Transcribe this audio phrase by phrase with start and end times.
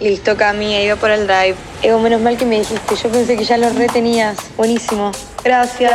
[0.00, 1.54] Listo, Cami, he ido por el drive.
[1.82, 2.96] Ego, menos mal que me dijiste.
[2.96, 4.36] Yo pensé que ya lo retenías.
[4.56, 5.12] Buenísimo.
[5.44, 5.92] Gracias.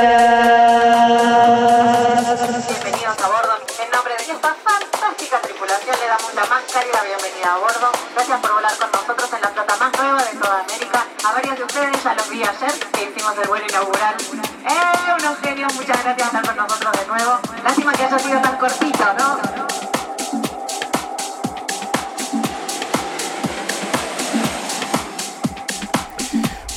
[2.67, 3.59] Bienvenidos a bordo.
[3.83, 7.91] En nombre de esta fantástica tripulación le damos la más cálida bienvenida a bordo.
[8.15, 11.05] Gracias por volar con nosotros en la flota más nueva de toda América.
[11.25, 14.15] A varios de ustedes ya los vi ayer que hicimos el vuelo inaugural.
[14.15, 15.73] ¡Eh, unos genios!
[15.75, 17.39] Muchas gracias por estar con nosotros de nuevo.
[17.63, 19.68] Lástima que haya sido tan cortito, ¿no?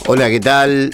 [0.09, 0.93] Hola, ¿qué tal?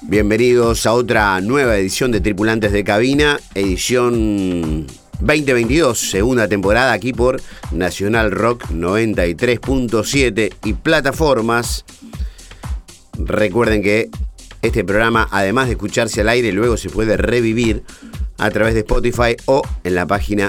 [0.00, 4.86] Bienvenidos a otra nueva edición de Tripulantes de Cabina, edición
[5.20, 11.84] 2022, segunda temporada aquí por Nacional Rock 93.7 y plataformas.
[13.18, 14.08] Recuerden que
[14.62, 17.82] este programa, además de escucharse al aire, luego se puede revivir
[18.38, 20.48] a través de Spotify o en la página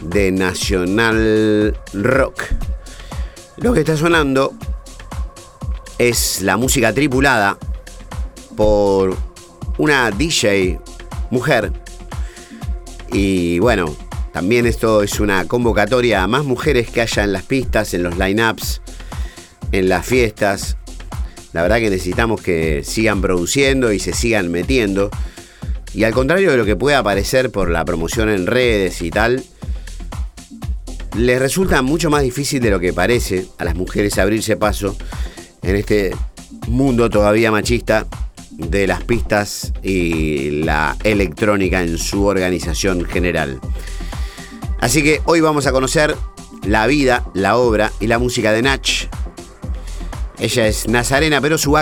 [0.00, 2.42] de Nacional Rock.
[3.58, 4.54] Lo que está sonando
[5.98, 7.58] es la música tripulada
[8.56, 9.16] por
[9.78, 10.78] una DJ
[11.30, 11.72] mujer.
[13.12, 13.94] Y bueno,
[14.32, 18.18] también esto es una convocatoria a más mujeres que haya en las pistas, en los
[18.18, 18.82] line-ups,
[19.72, 20.76] en las fiestas.
[21.52, 25.10] La verdad que necesitamos que sigan produciendo y se sigan metiendo.
[25.94, 29.42] Y al contrario de lo que pueda parecer por la promoción en redes y tal,
[31.16, 34.94] les resulta mucho más difícil de lo que parece a las mujeres abrirse paso
[35.66, 36.14] en este
[36.68, 38.06] mundo todavía machista
[38.50, 43.60] de las pistas y la electrónica en su organización general.
[44.80, 46.16] Así que hoy vamos a conocer
[46.64, 48.88] la vida, la obra y la música de Nach.
[50.38, 51.74] Ella es Nazarena pero su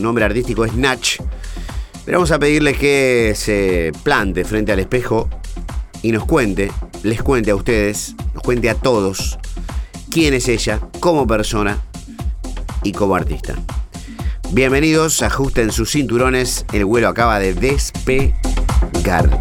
[0.00, 1.18] nombre artístico es Nach.
[2.04, 5.30] Pero vamos a pedirle que se plante frente al espejo
[6.02, 6.72] y nos cuente,
[7.04, 9.38] les cuente a ustedes, nos cuente a todos
[10.10, 11.78] quién es ella como persona
[12.82, 13.54] y como artista.
[14.52, 19.40] Bienvenidos, ajusten sus cinturones, el vuelo acaba de despegar.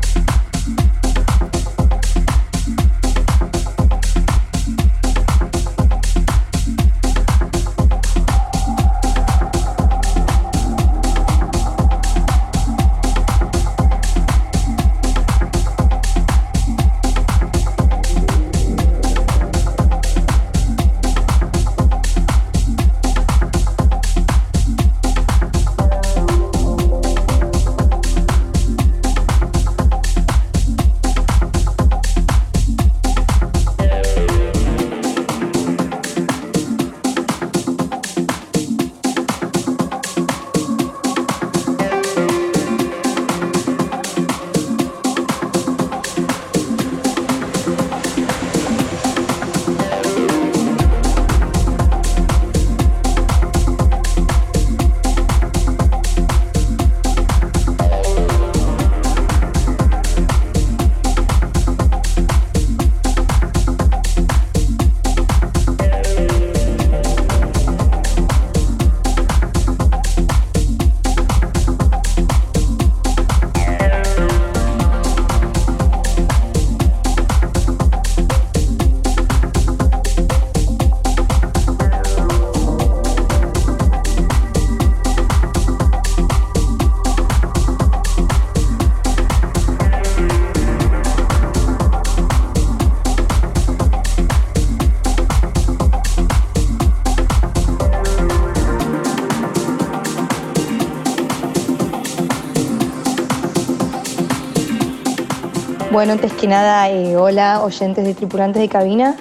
[105.91, 109.17] Bueno, antes que nada, eh, hola oyentes de tripulantes de cabina.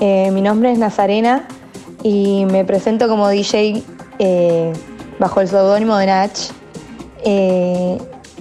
[0.00, 1.46] Eh, mi nombre es Nazarena
[2.02, 3.84] y me presento como DJ
[4.18, 4.72] eh,
[5.20, 6.36] bajo el seudónimo de Nach.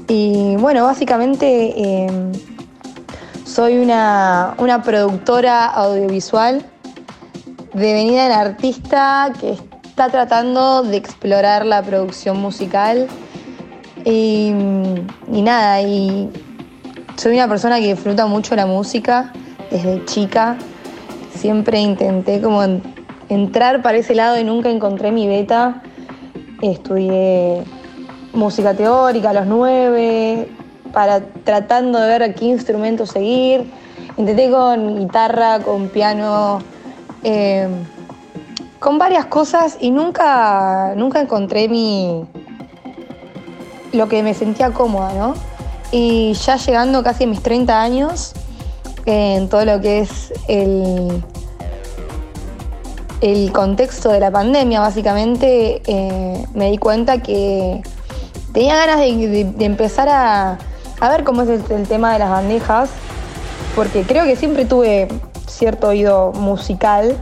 [0.08, 2.08] y bueno, básicamente
[3.46, 6.66] soy una, una, productora audiovisual
[7.76, 13.08] devenida en artista que está tratando de explorar la producción musical.
[14.06, 14.56] Y,
[15.32, 16.32] y nada, y
[17.20, 19.34] soy una persona que disfruta mucho la música
[19.70, 20.56] desde chica.
[21.36, 22.62] Siempre intenté como
[23.28, 25.82] entrar para ese lado y nunca encontré mi beta.
[26.62, 27.64] Estudié
[28.34, 30.50] música teórica a los nueve,
[30.94, 33.70] para tratando de ver qué instrumento seguir.
[34.16, 36.60] Intenté con guitarra, con piano,
[37.24, 37.68] eh,
[38.80, 42.24] con varias cosas y nunca, nunca encontré mi
[43.92, 45.59] lo que me sentía cómoda, ¿no?
[45.92, 48.34] Y ya llegando casi a mis 30 años,
[49.06, 51.24] en todo lo que es el,
[53.22, 57.82] el contexto de la pandemia, básicamente, eh, me di cuenta que
[58.54, 60.58] tenía ganas de, empezar a,
[61.02, 62.90] ver cómo es el, tema de las bandejas,
[63.76, 65.08] porque creo que siempre tuve
[65.48, 67.18] cierto oído musical,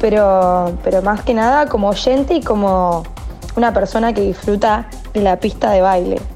[0.00, 3.04] pero, pero más que nada como oyente y como
[3.56, 6.35] una persona que disfruta de la pista de baile.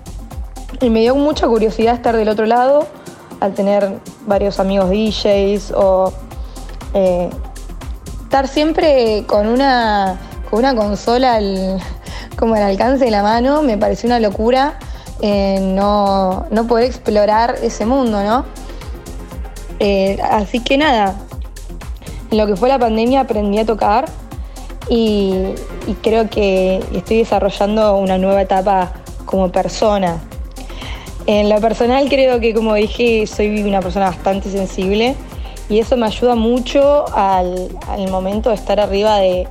[0.82, 2.86] Y me dio mucha curiosidad estar del otro lado,
[3.40, 6.12] al tener varios amigos DJs o
[6.94, 7.28] eh,
[8.22, 10.18] estar siempre con una,
[10.48, 11.38] con una consola
[12.36, 14.78] como al alcance de la mano me pareció una locura
[15.20, 18.46] eh, no, poder explorar ese mundo, ¿no?
[19.80, 21.14] Eh, así que nada,
[22.30, 24.06] en lo que fue la pandemia aprendí a tocar
[24.88, 25.54] y
[26.02, 28.92] creo que estoy desarrollando una nueva etapa
[29.26, 30.20] como persona.
[31.30, 35.14] En lo personal creo que, como dije, soy una persona bastante sensible
[35.68, 37.70] y eso me ayuda mucho al,
[38.10, 39.46] momento de estar arriba de,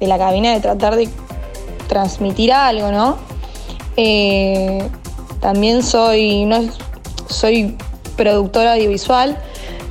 [0.00, 1.06] la cabina, de tratar de
[1.86, 3.18] transmitir algo, ¿no?
[3.98, 4.88] Eh,
[5.40, 6.62] también soy, no,
[7.28, 7.76] soy
[8.16, 9.36] productora audiovisual,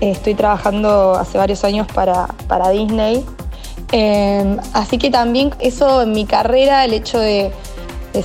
[0.01, 2.29] estoy trabajando hace varios años para,
[2.71, 3.23] Disney,
[3.91, 7.51] eh, así que también eso en mi carrera, el hecho de,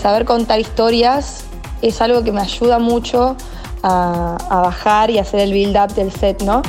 [0.00, 1.44] saber contar historias,
[1.88, 3.36] es algo que me ayuda mucho
[3.82, 6.62] a, a bajar y hacer el build-up del set, ¿no?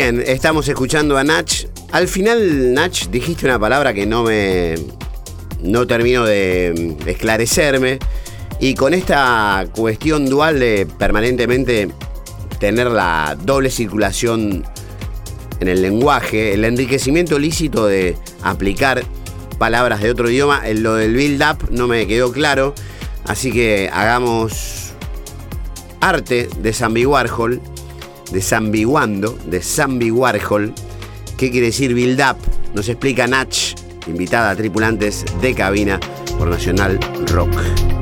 [0.00, 1.66] Bien, estamos escuchando a Nach.
[1.90, 4.76] Al final, Nach, dijiste una palabra que no me.
[5.60, 7.98] no termino de esclarecerme.
[8.60, 11.88] Y con esta cuestión dual de permanentemente
[12.60, 14.64] tener la doble circulación
[15.58, 19.02] en el lenguaje, el enriquecimiento lícito de aplicar
[19.58, 22.72] palabras de otro idioma, en lo del build-up no me quedó claro.
[23.24, 24.92] Así que hagamos
[26.00, 27.60] arte de Zambi Warhol
[28.30, 30.72] de Zambiguando, de Zambi Warhol.
[31.36, 32.36] ¿Qué quiere decir build up?
[32.74, 33.56] Nos explica Nach,
[34.06, 36.00] invitada a tripulantes de cabina
[36.38, 36.98] por Nacional
[37.32, 37.97] Rock.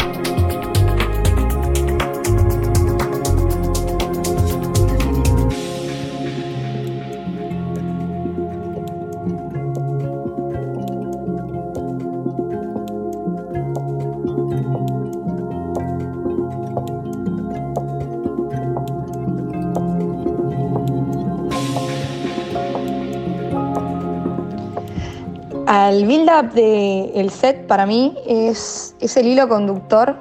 [26.43, 30.17] Build-up del set para mí es, el hilo conductor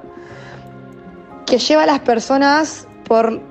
[1.45, 3.41] que lleva a las personas por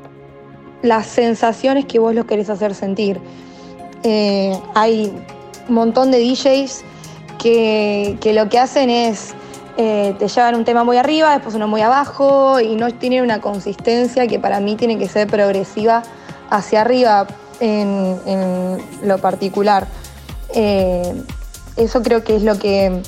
[0.83, 3.21] las sensaciones que vos los querés hacer sentir.
[4.03, 5.13] Eh, hay
[5.69, 6.83] un montón de DJs
[7.39, 9.35] que, lo que hacen es
[9.77, 13.41] eh, te llevan un tema muy arriba, después uno muy abajo y no tienen una
[13.41, 16.03] consistencia que para mí tiene que ser progresiva
[16.51, 17.27] hacia arriba
[17.61, 19.87] en, lo particular.
[20.55, 21.15] Eh,
[21.77, 23.03] eso creo que es lo que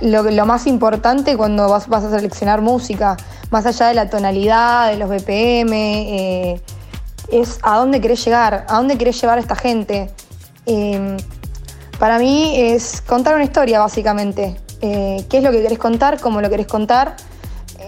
[0.00, 3.16] lo, más importante cuando vas, a seleccionar música,
[3.50, 6.60] más allá de la tonalidad, de los BPM, eh,
[7.30, 10.10] es a dónde querés llegar, a dónde querés llevar a esta gente.
[10.66, 11.16] Em,
[11.98, 14.56] para mí es contar una historia, básicamente.
[14.80, 16.20] Eh, ¿Qué es lo que querés contar?
[16.20, 17.16] ¿Cómo lo querés contar?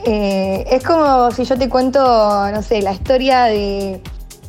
[0.04, 2.00] Eh, es como si yo te cuento,
[2.50, 4.02] no sé, la historia de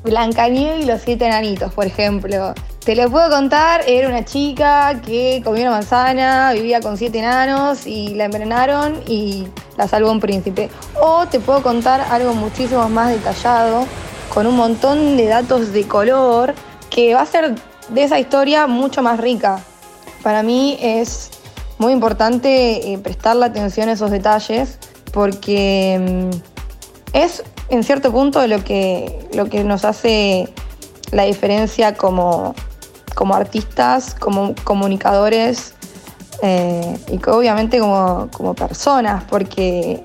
[0.03, 2.53] Blancanieves y los siete enanitos, por ejemplo.
[2.83, 7.85] Te lo puedo contar, era una chica que comió una manzana, vivía con siete enanos
[7.85, 9.45] y la envenenaron y
[9.77, 10.71] la salvó un príncipe.
[10.99, 13.85] O te puedo contar algo muchísimo más detallado,
[14.33, 16.55] con un montón de datos de color,
[16.89, 17.53] que va a ser
[17.89, 19.59] de esa historia mucho más rica.
[20.23, 21.29] Para mí es
[21.77, 24.79] muy importante eh, prestarle atención a esos detalles
[25.13, 30.51] porque mm, es en cierto punto lo que, lo que nos hace
[31.11, 32.55] la diferencia como,
[33.15, 35.73] como artistas, como comunicadores
[36.41, 40.03] eh, y obviamente como, personas, porque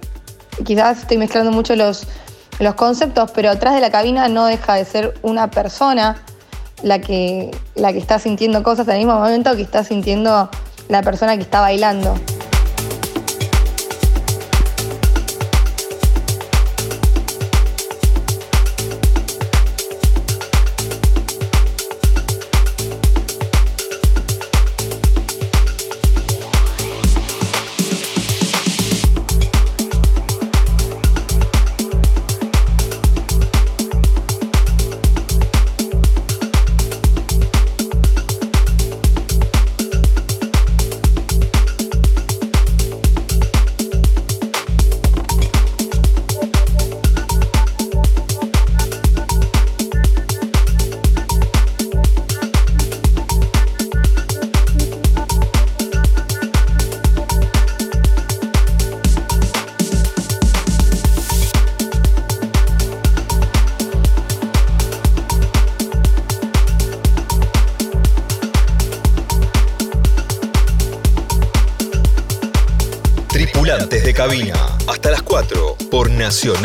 [0.64, 2.06] quizás estoy mezclando mucho los,
[2.58, 6.16] los conceptos, pero atrás de la cabina no deja de ser una persona
[6.82, 10.50] la que, la que está sintiendo cosas al mismo momento que está sintiendo
[10.88, 12.14] la persona que está bailando.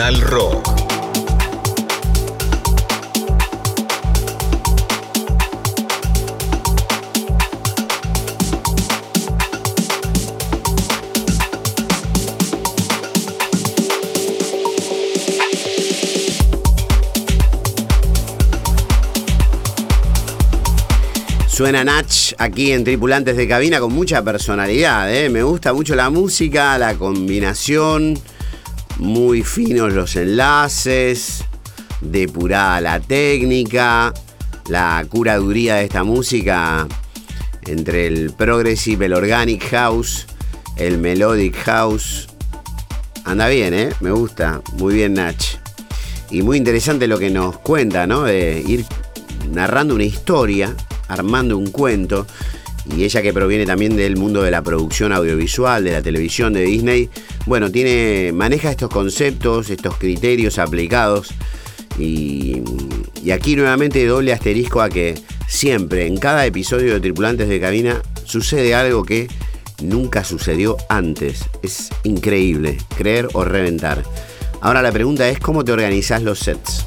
[0.10, 0.68] Rock.
[21.48, 25.14] Suena Nach aquí en Tripulantes de Cabina con mucha personalidad.
[25.14, 25.30] ¿eh?
[25.30, 28.20] Me gusta mucho la música, la combinación,
[29.02, 31.44] muy finos los enlaces,
[32.02, 34.14] depurada la técnica,
[34.70, 36.88] la curaduría de esta música
[37.66, 40.28] entre el progressive, el organic house,
[40.78, 42.28] el melodic house.
[43.26, 43.90] Anda bien, ¿eh?
[44.02, 44.62] Me gusta.
[44.74, 45.44] Muy bien, Nach.
[46.30, 48.24] Y muy interesante lo que nos cuenta, ¿no?
[48.24, 48.86] De ir
[49.52, 50.76] narrando una historia
[51.08, 52.28] armando un cuento.
[52.96, 56.62] Y ella que proviene también del mundo de la producción audiovisual, de la televisión de
[56.64, 57.10] Disney,
[57.46, 61.30] bueno, tiene, maneja estos conceptos, estos criterios aplicados.
[61.98, 62.62] Y,
[63.24, 65.16] y aquí nuevamente doble asterisco a que
[65.48, 69.28] siempre, en cada episodio de Tripulantes de Cabina, sucede algo que
[69.82, 71.46] nunca sucedió antes.
[71.64, 74.04] Es increíble, creer o reventar.
[74.62, 76.86] Ahora la pregunta es cómo te organizas los sets.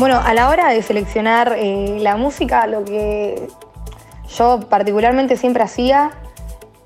[0.00, 3.48] Bueno, a la hora de seleccionar eh, la música, lo que
[4.34, 6.12] yo particularmente siempre hacía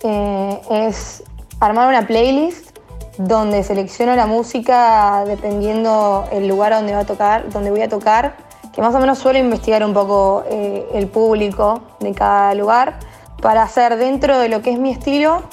[0.02, 1.22] eh, es
[1.60, 2.76] armar una playlist
[3.16, 8.34] donde selecciono la música dependiendo el lugar donde va a tocar, donde voy a tocar,
[8.72, 12.98] que más o menos suelo investigar un poco eh, el público de cada lugar
[13.40, 15.44] para hacer dentro de lo que es mi estilo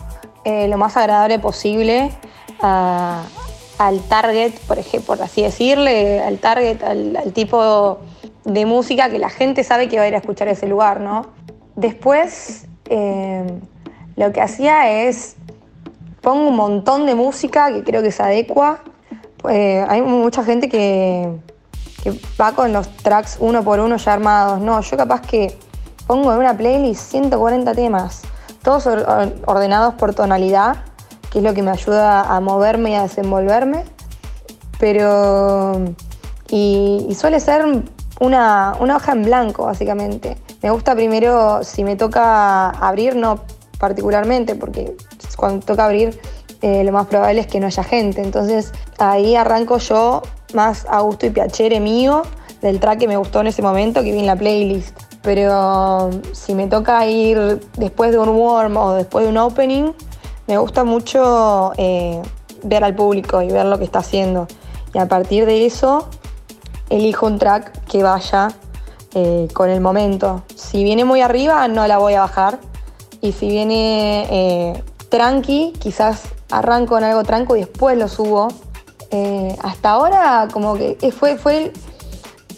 [0.43, 2.09] lo más agradable posible
[2.59, 3.21] a,
[3.87, 7.97] al target, por ejemplo, así decirle, al target, al, tipo
[8.45, 11.25] de música que la gente sabe que va a ir a escuchar ese lugar, ¿no?
[11.75, 13.43] Después, eh,
[14.17, 15.35] lo que hacía es,
[16.21, 18.83] pongo un montón de música que creo que se adecua.
[19.49, 21.31] Eh, hay mucha gente que,
[22.03, 24.59] que va con los tracks uno por uno ya armados.
[24.59, 25.57] No, yo capaz que
[26.05, 28.21] pongo en una playlist 140 temas,
[28.61, 28.85] todos
[29.47, 30.90] ordenados por tonalidad
[31.31, 33.85] que es lo que me ayuda a moverme y a desenvolverme.
[34.79, 35.95] Pero.
[36.49, 37.63] Y, suele ser
[38.19, 40.37] una, hoja en blanco, básicamente.
[40.61, 43.39] Me gusta primero, si me toca abrir, no
[43.79, 44.95] particularmente, porque
[45.37, 46.19] cuando toca abrir,
[46.61, 48.21] eh, lo más probable es que no haya gente.
[48.21, 50.21] Entonces ahí arranco yo
[50.53, 52.23] más a gusto y piacere mío
[52.61, 54.95] del track que me gustó en ese momento, que vi en la playlist.
[55.23, 59.93] Pero si me toca ir después de un warm o después de un opening,
[60.51, 62.21] me gusta mucho eh,
[62.63, 64.47] ver al público y ver lo que está haciendo.
[64.93, 66.09] Y a partir de eso,
[66.89, 68.49] elijo un track que vaya
[69.13, 70.43] eh, con el momento.
[70.53, 72.59] Si viene muy arriba, no la voy a bajar.
[73.21, 78.49] Y si viene eh, tranqui, quizás arranco con algo tranco y después lo subo.
[79.63, 81.71] hasta ahora, como que fue, fue.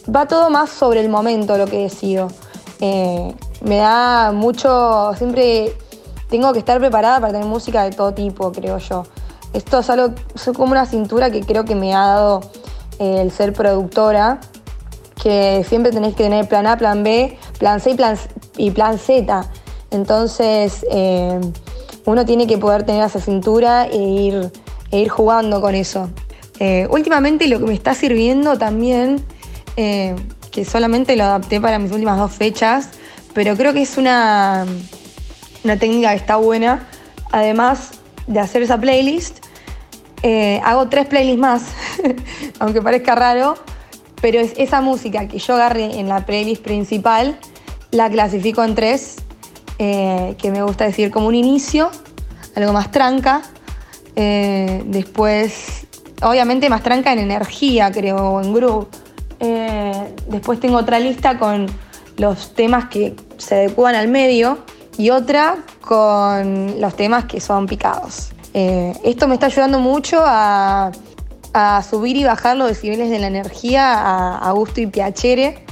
[0.09, 2.29] Va todo más sobre el momento lo que decido.
[2.81, 5.13] me da mucho.
[5.15, 5.75] Siempre
[6.33, 9.03] tengo que estar preparada para tener música de todo tipo, creo yo.
[9.53, 12.41] Esto es algo, es como una cintura que creo que me ha dado
[12.97, 14.39] eh, el ser productora,
[15.21, 18.17] que siempre tenéis que tener plan A, plan B, plan C y plan,
[18.57, 19.45] y plan Z.
[19.91, 21.39] Entonces, eh,
[22.05, 24.51] uno tiene que poder tener esa cintura e ir,
[24.89, 26.09] e ir jugando con eso.
[26.57, 29.23] Eh, últimamente lo que me está sirviendo también,
[29.75, 32.89] que solamente lo adapté para mis últimas dos fechas,
[33.35, 34.65] pero creo que es una,
[35.63, 36.87] una técnica que está buena.
[37.31, 37.91] Además
[38.27, 39.43] de hacer esa playlist,
[40.21, 41.63] eh, hago tres playlists más,
[42.59, 43.55] aunque parezca raro,
[44.21, 47.37] pero es esa música que yo agarré en la playlist principal,
[47.91, 49.17] la clasifico en tres,
[49.79, 51.91] eh, que me gusta decir como un inicio,
[52.55, 53.41] algo más tranca,
[54.15, 55.87] eh, después,
[56.21, 58.87] obviamente más tranca en energía, creo, en groove.
[60.29, 61.65] después tengo otra lista con
[62.15, 64.59] los temas que se adecuan al medio
[64.97, 68.31] y otra con los temas que son picados.
[68.53, 70.91] Eh, esto me está ayudando mucho a,
[71.87, 75.65] subir y bajar los decibeles de la energía a, gusto y piacere.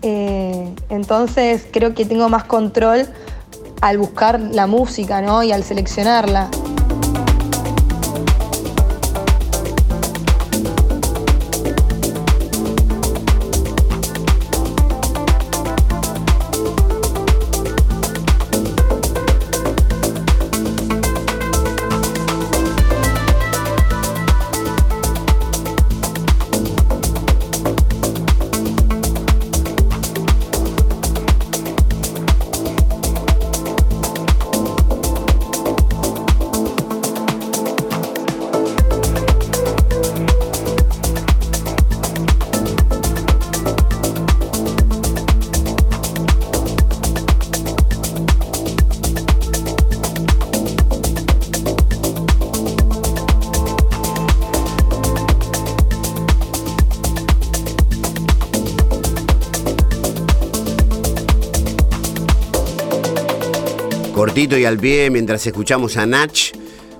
[0.00, 3.06] Eh, entonces creo que tengo más control
[3.82, 5.42] al buscar la música ¿no?
[5.42, 6.48] y al seleccionarla.
[64.58, 66.52] Y al pie mientras escuchamos a Nach.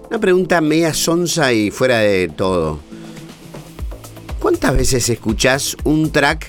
[0.08, 2.80] Una pregunta media sonsa y fuera de todo.
[4.38, 6.46] ¿Cuántas veces escuchás un track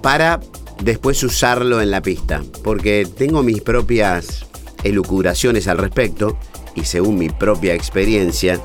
[0.00, 0.40] para
[0.82, 2.42] después usarlo en la pista?
[2.62, 4.46] Porque tengo mis propias
[4.84, 6.38] elucubraciones al respecto
[6.74, 8.60] y según mi propia experiencia,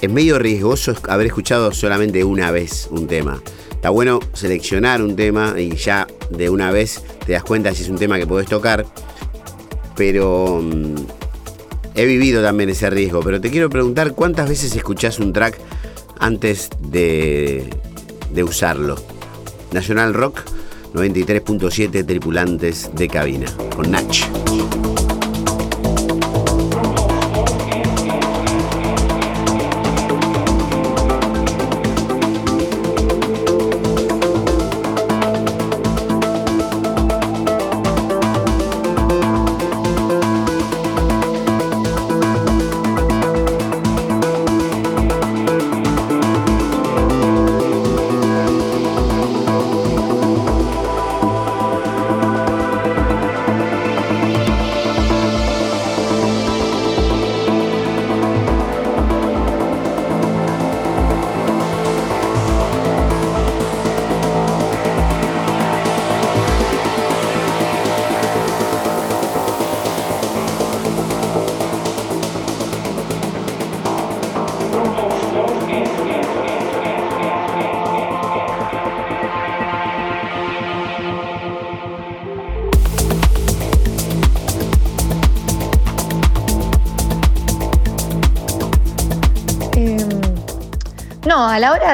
[0.00, 3.42] es medio riesgoso haber escuchado solamente una vez un tema.
[3.70, 7.88] Está bueno seleccionar un tema y ya de una vez te das cuenta si es
[7.88, 8.86] un tema que podés tocar
[9.96, 10.94] pero mm,
[11.94, 13.20] he vivido también ese riesgo.
[13.20, 15.58] Pero te quiero preguntar, ¿cuántas veces escuchás un track
[16.18, 17.70] antes de,
[18.30, 18.96] de usarlo?
[19.72, 20.42] Nacional Rock
[20.94, 24.43] 93.7 tripulantes de cabina, con Nach.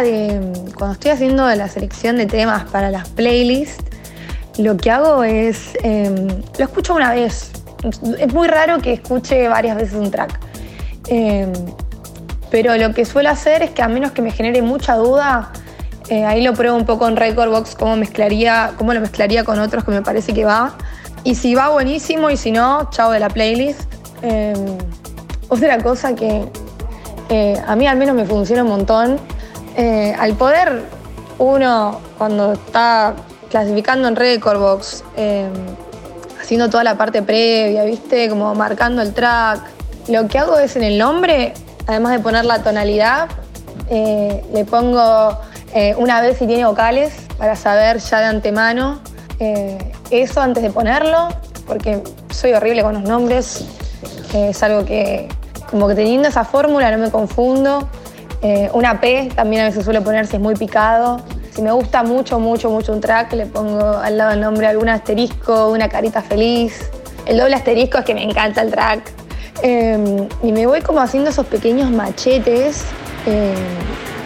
[0.02, 0.40] De,
[0.76, 3.84] cuando estoy haciendo la selección de temas para las playlists,
[4.58, 7.52] lo que hago es, em, lo escucho una vez.
[8.18, 10.38] Es muy raro que escuche varias veces un track.
[11.08, 11.52] Em,
[12.50, 15.52] pero lo que suelo hacer es que a menos que me genere mucha duda,
[16.08, 19.84] eh, ahí lo pruebo un poco en Recordbox, cómo, mezclaría, cómo lo mezclaría con otros
[19.84, 20.74] que me parece que va.
[21.22, 23.82] Y si va buenísimo y si no, chao de la playlist.
[24.22, 24.78] Em,
[25.48, 26.44] otra cosa que
[27.28, 29.18] eh, a mí al menos me funciona un montón
[29.76, 30.85] eh, al poder
[31.38, 33.14] uno, cuando está
[33.50, 35.48] clasificando en Recordbox, eh,
[36.40, 38.28] haciendo toda la parte previa, ¿viste?
[38.28, 39.61] Como marcando el track,
[40.09, 41.54] lo que hago es en el nombre,
[41.87, 43.28] además de poner la tonalidad,
[43.88, 45.38] eh, le pongo
[45.98, 49.00] una vez si tiene vocales para saber ya de antemano
[50.11, 51.28] eso antes de ponerlo,
[51.64, 53.64] porque soy horrible con los nombres,
[54.35, 55.28] es algo que
[55.70, 57.88] como que teniendo esa fórmula no me confundo.
[58.42, 61.20] Eh, una P también a veces suele poner si es muy picado.
[61.55, 64.88] Si me gusta mucho, mucho, mucho un track, le pongo al lado del nombre algún
[64.88, 66.90] asterisco, una carita feliz.
[67.26, 69.12] El doble asterisco es que me encanta el track.
[69.62, 72.85] Em, y me voy como haciendo esos pequeños machetes
[73.26, 73.55] em,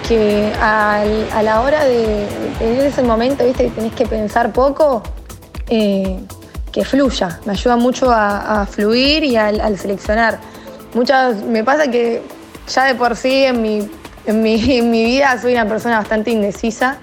[0.07, 2.27] que a la hora de,
[2.59, 5.03] tener ese momento, viste, que tenés que pensar poco,
[5.69, 6.21] eh,
[6.73, 7.41] que fluya.
[7.47, 10.39] Me ayuda mucho a, fluir y al, seleccionar.
[10.93, 12.23] Muchas, me pasa que
[12.69, 13.89] ya de por sí en mi
[14.27, 16.99] en mi, vida soy una persona bastante indecisa.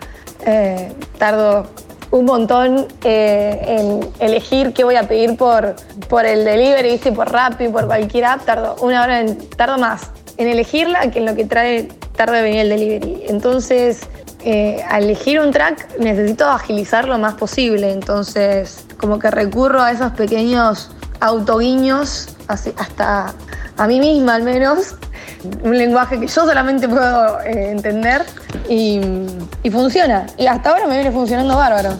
[0.45, 1.67] Eh, tardo
[2.12, 5.75] un montón eh, en elegir qué voy a pedir por,
[6.10, 7.12] por el delivery, ¿viste?
[7.12, 8.45] por Rappi, por cualquier app.
[8.45, 11.84] Tardo una hora, en, tardo más en elegirla que en lo que trae
[12.15, 13.23] tarde de venir el delivery.
[13.27, 14.01] Entonces,
[14.43, 19.91] eh, al elegir un track necesito agilizar lo más posible, entonces como que recurro a
[19.91, 23.34] esos pequeños autoguiños, hasta
[23.77, 24.95] a mí misma al menos,
[25.63, 28.23] un lenguaje que yo solamente puedo eh, entender
[28.69, 28.99] y,
[29.63, 30.25] y funciona.
[30.38, 31.97] Y hasta ahora me viene funcionando bárbaro.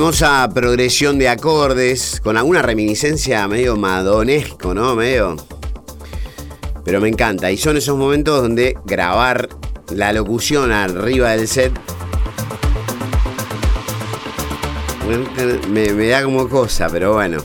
[0.00, 4.96] Hermosa progresión de acordes, con alguna reminiscencia medio madonesco, ¿no?
[4.96, 5.36] Medio
[6.86, 7.50] pero me encanta.
[7.50, 9.50] Y son esos momentos donde grabar
[9.90, 11.78] la locución arriba del set
[15.68, 17.44] me, da como cosa, pero bueno.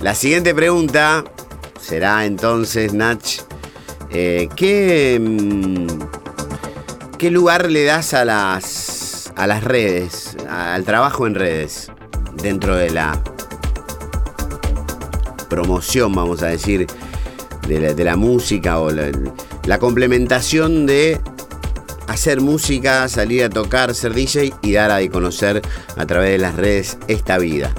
[0.00, 1.22] La siguiente pregunta
[1.78, 3.22] será entonces, Nach,
[4.08, 5.86] eh, ¿qué, mm,
[7.18, 11.90] ¿qué lugar le das a las, a las redes, al trabajo en redes,
[12.42, 13.22] dentro de la
[15.48, 16.86] promoción, vamos a decir,
[17.68, 19.12] de la, música o la,
[19.64, 21.20] la, complementación de
[22.08, 25.62] hacer música, salir a tocar, ser DJ y dar a conocer
[25.96, 27.72] a través de las redes esta vida.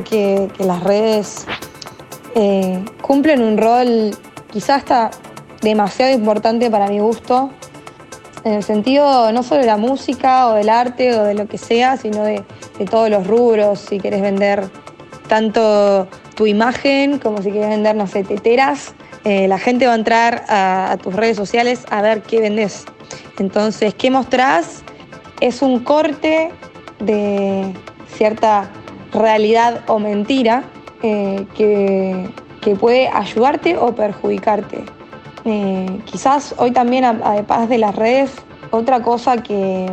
[0.00, 1.46] Que, las redes
[2.34, 4.16] eh, cumplen un rol
[4.50, 5.10] quizás hasta
[5.60, 7.50] demasiado importante para mi gusto,
[8.44, 11.58] en el sentido no solo de la música o del arte o de lo que
[11.58, 12.44] sea, sino de,
[12.90, 14.68] todos los rubros, si quieres vender
[15.28, 19.96] tanto tu imagen como si quieres vender, no sé, teteras, eh, la gente va a
[19.96, 22.86] entrar a, a tus redes sociales a ver qué vendes.
[23.38, 24.82] Entonces, ¿qué mostrás?
[25.40, 26.50] Es un corte
[26.98, 27.72] de
[28.16, 28.68] cierta
[29.12, 30.64] realidad o mentira
[31.02, 32.28] eh, que,
[32.78, 34.84] puede ayudarte o perjudicarte.
[35.44, 38.30] Eh, quizás hoy también, además de las redes,
[38.70, 39.90] otra cosa que,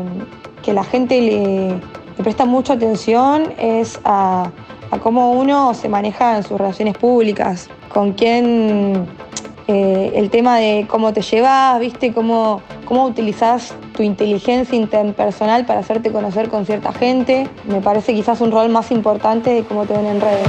[0.67, 1.81] la gente le,
[2.23, 4.51] presta mucha atención es a,
[5.01, 9.07] cómo uno se maneja en sus relaciones públicas, con quién
[9.71, 15.81] eh, el tema de cómo te llevas, viste, cómo, cómo utilizás tu inteligencia interpersonal para
[15.81, 17.47] hacerte conocer con cierta gente.
[17.65, 20.47] Me parece quizás un rol más importante de cómo te ven en redes.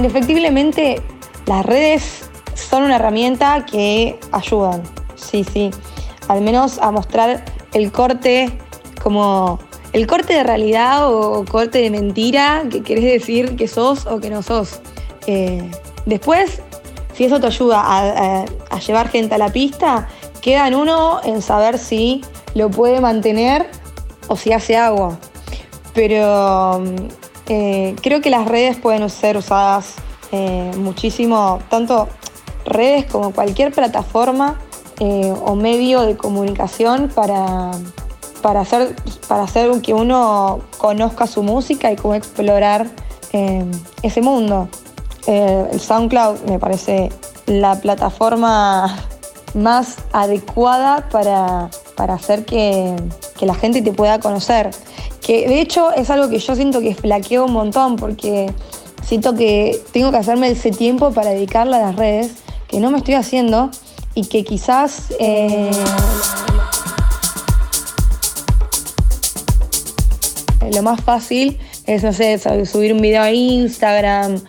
[0.00, 1.02] Indefectiblemente
[1.44, 4.82] las redes son una herramienta que ayudan,
[5.14, 5.70] sí, sí,
[6.28, 8.50] al menos a mostrar el corte
[9.02, 9.58] como
[9.92, 14.30] el corte de realidad o corte de mentira que querés decir que sos o que
[14.30, 14.80] no sos.
[15.26, 15.70] Eh,
[16.06, 16.62] después,
[17.12, 18.44] si eso te ayuda a,
[18.78, 20.08] llevar gente a la pista,
[20.40, 22.22] queda uno en saber si
[22.54, 23.66] lo puede mantener
[24.28, 25.18] o si hace agua.
[25.92, 26.82] Pero
[27.52, 29.96] Eh, creo que las redes pueden ser usadas
[30.30, 32.08] eh, muchísimo, tanto
[32.64, 34.60] redes como cualquier plataforma
[35.00, 37.72] eh, o medio de comunicación para,
[38.40, 38.94] para, hacer,
[39.26, 42.86] para hacer que uno conozca su música y cómo explorar
[44.02, 44.68] ese mundo.
[45.26, 47.10] el SoundCloud me parece
[47.46, 48.96] la plataforma
[49.54, 51.68] más adecuada para,
[52.14, 52.94] hacer que,
[53.36, 54.70] que la gente te pueda conocer.
[55.20, 58.52] Que de hecho es algo que yo siento que flaqueo un montón porque
[59.06, 62.32] siento que tengo que hacerme ese tiempo para dedicarle a las redes,
[62.68, 63.70] que no me estoy haciendo
[64.14, 65.12] y que quizás...
[65.18, 65.70] Eh,
[70.72, 74.40] lo más fácil es, no sé, subir un video a Instagram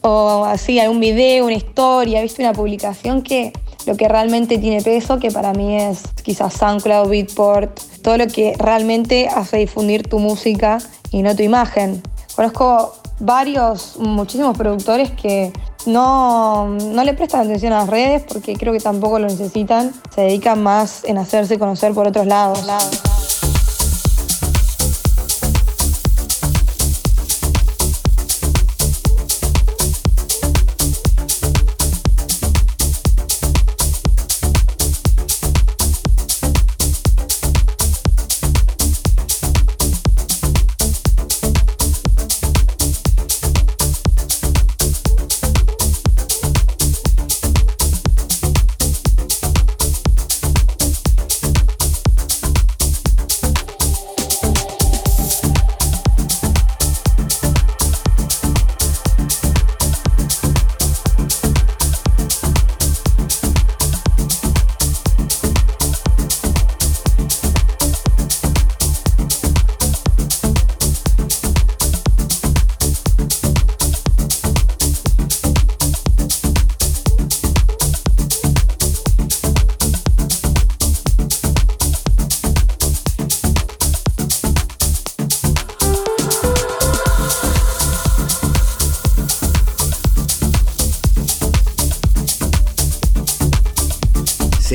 [0.00, 3.52] o así, algún video, una historia, viste, una publicación que
[3.86, 8.54] lo que realmente tiene peso, que para mí es quizás SoundCloud, Beatport, todo lo que
[8.56, 10.78] realmente hace difundir tu música
[11.10, 12.00] y no tu imagen.
[12.36, 15.52] Conozco varios, muchísimos productores que
[15.86, 20.20] no, no, le prestan atención a las redes porque creo que tampoco lo necesitan, se
[20.20, 22.64] dedican más en hacerse conocer por otros lados.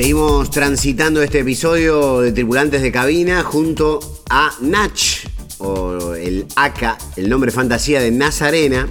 [0.02, 5.00] Seguimos transitando este episodio de Tripulantes de Cabina junto a Nach,
[5.58, 8.88] o el AK, el nombre fantasía de Nazarena.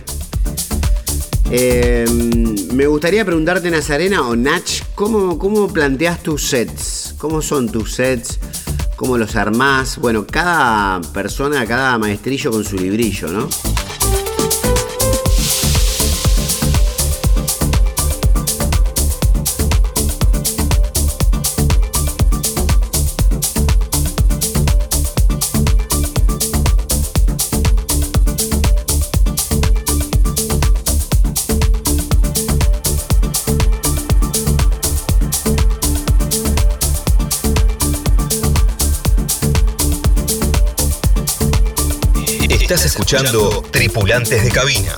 [1.50, 7.14] Em, me gustaría preguntarte, Nazarena o Nach, ¿cómo, ¿cómo planteas tus sets?
[7.18, 8.40] ¿Cómo son tus sets?
[8.96, 9.98] ¿Cómo los armás?
[9.98, 13.50] Bueno, cada persona, cada maestrillo con su librillo, ¿no?
[43.72, 44.96] Tripulantes de Cabina.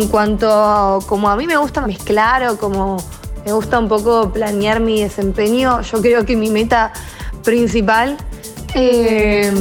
[0.00, 2.96] En cuanto a como a mí me gusta mezclar o como
[3.44, 6.90] me gusta un poco planear mi desempeño, yo creo que mi meta
[7.44, 8.16] principal
[8.74, 9.52] eh,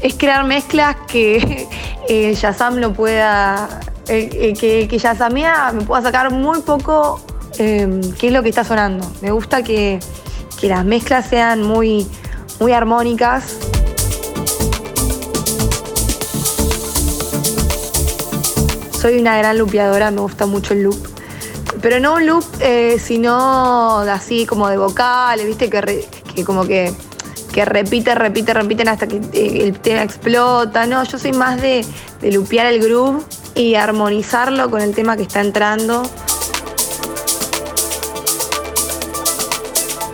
[0.00, 1.66] es crear mezclas que
[2.08, 2.38] eh,
[2.76, 7.20] no pueda, eh, eh, que, que Yazamea me pueda sacar muy poco
[7.56, 9.04] qué es lo que está sonando.
[9.20, 9.98] Me gusta que,
[10.60, 12.06] que las mezclas sean muy,
[12.60, 13.58] muy armónicas
[19.08, 21.08] soy una gran lupeadora, me gusta mucho el loop.
[21.80, 26.92] Pero no un loop, eh, sino así como de vocales, viste, que, como que,
[27.50, 30.86] que repite, repite, repiten hasta que eh, el tema explota.
[30.86, 31.86] No, yo soy más de,
[32.20, 33.22] de lupear el groove
[33.54, 36.02] y armonizarlo con el tema que está entrando.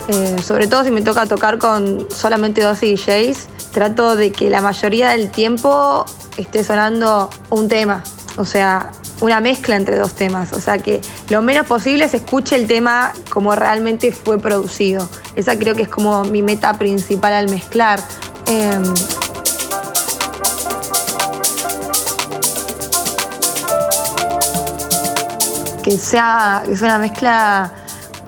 [0.07, 4.61] Eh, sobre todo si me toca tocar con solamente dos DJs, trato de que la
[4.61, 6.05] mayoría del tiempo
[6.37, 8.01] esté sonando un tema.
[8.37, 12.55] O sea, una mezcla entre dos temas, o sea que lo menos posible se escuche
[12.55, 15.07] el tema como realmente fue producido.
[15.35, 18.01] Esa creo que es como mi meta principal al mezclar.
[18.47, 18.83] Em,
[25.81, 27.71] que sea, sea una mezcla,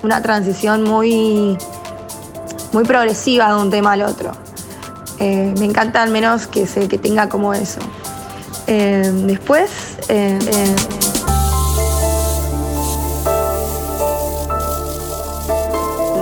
[0.04, 1.58] una transición muy,
[2.72, 4.30] muy progresiva de un tema al otro.
[5.18, 7.80] Eh, me encanta al menos que, se, que tenga como eso.
[8.68, 10.38] Eh, después, eh,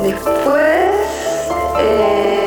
[0.03, 0.91] después,
[1.79, 2.46] después,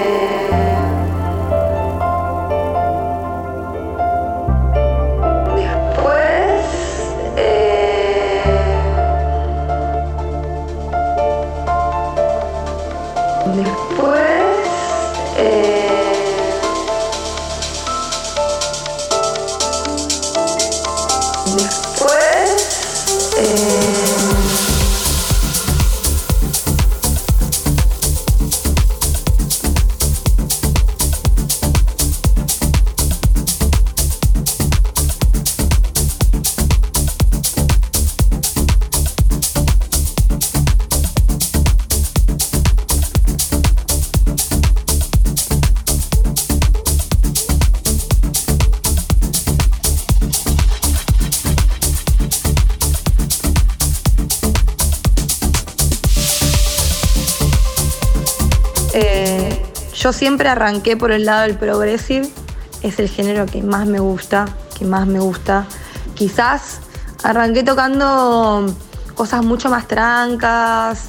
[60.20, 62.30] siempre arranqué por el lado del progressive,
[62.82, 65.66] es el género que más me gusta, que más me gusta.
[66.14, 66.82] Quizás
[67.24, 68.66] arranqué tocando
[69.16, 71.06] cosas mucho más trancas,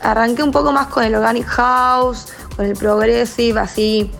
[0.00, 4.10] arranqué un poco más con el organic house, con el progressive, así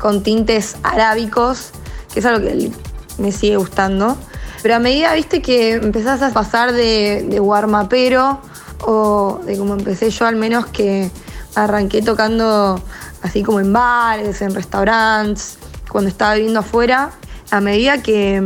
[0.00, 1.70] con tintes arábicos,
[2.12, 2.72] que es algo que
[3.18, 4.16] me sigue gustando.
[4.62, 8.40] Pero a medida, viste, que empezás a pasar de, de warmapero,
[8.84, 11.08] o de como empecé yo al menos, que
[11.54, 12.82] arranqué tocando
[13.22, 15.58] así como en bares, en restaurantes,
[15.90, 17.10] cuando estaba viviendo afuera,
[17.50, 18.42] a medida que,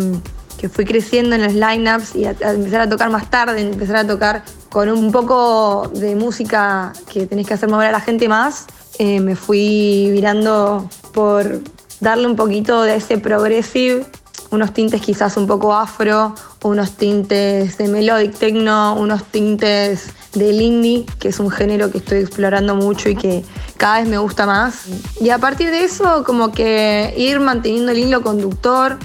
[0.59, 4.07] que fui creciendo en los lineups y a, empezar a tocar más tarde, empezar a
[4.07, 8.67] tocar con un poco de música que tenés que hacer mover a la gente más,
[8.99, 11.61] eh, me fui virando por
[12.01, 14.07] darle un poquito de ese progressive,
[14.51, 21.07] unos tintes quizás un poco afro, unos tintes de melodic techno, unos tintes del indie,
[21.19, 23.45] que es un género que estoy explorando mucho y que
[23.77, 24.87] cada vez me gusta más.
[25.21, 28.99] Y a partir de eso, como que ir manteniendo el hilo conductor,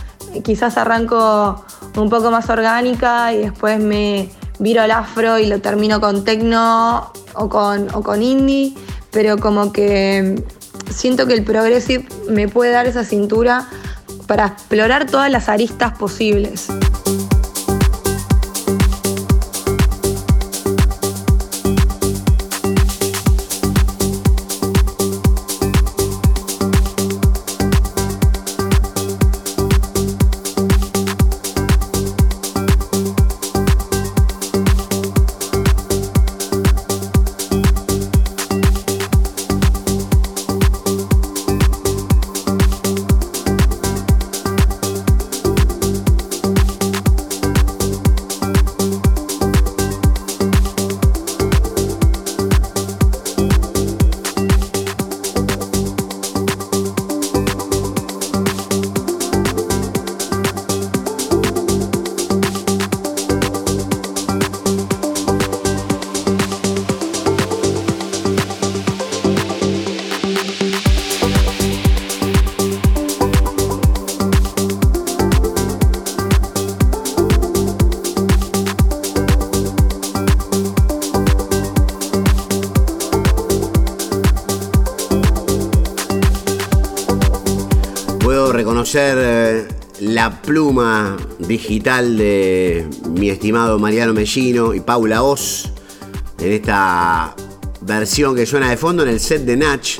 [0.43, 1.63] quizás arranco
[1.95, 7.11] un poco más orgánica y después me viro al afro y lo termino con techno
[7.33, 8.73] o con, o con indie,
[9.11, 10.43] pero como que
[10.89, 13.67] siento que el progressive me puede dar esa cintura
[14.27, 16.67] para explorar todas las aristas posibles.
[91.69, 95.71] Digital de mi estimado Mariano Mellino y Paula Oz
[96.39, 97.35] en esta
[97.81, 99.99] versión que suena de fondo en el set de Natch.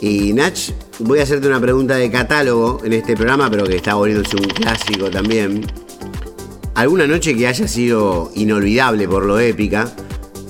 [0.00, 0.70] Y Natch,
[1.00, 4.44] voy a hacerte una pregunta de catálogo en este programa, pero que está volviéndose un
[4.44, 5.66] clásico también.
[6.76, 9.92] ¿Alguna noche que haya sido inolvidable por lo épica?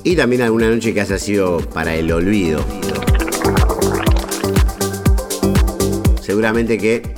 [0.05, 2.62] Y también alguna noche que haya sido para el olvido.
[6.20, 7.17] Seguramente que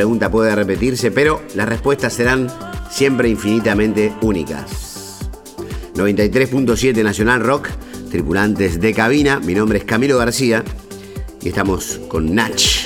[0.00, 2.48] pregunta puede repetirse, pero las respuestas serán
[2.90, 5.28] siempre infinitamente únicas.
[5.94, 7.68] 93.7 Nacional Rock,
[8.10, 9.40] tripulantes de cabina.
[9.40, 10.64] Mi nombre es Camilo García
[11.42, 12.79] y estamos con Nach.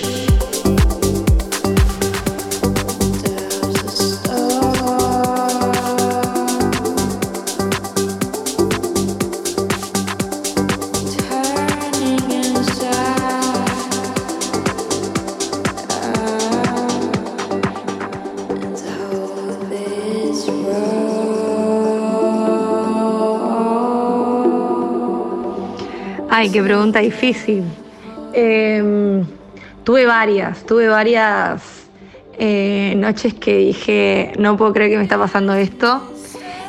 [26.53, 27.65] Qué pregunta difícil.
[28.35, 29.25] Em,
[29.83, 31.63] tuve varias, tuve varias
[32.39, 36.03] eh, noches que dije, no puedo creer que me está pasando esto.